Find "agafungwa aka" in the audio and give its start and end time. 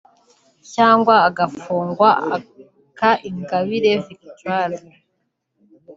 1.29-3.11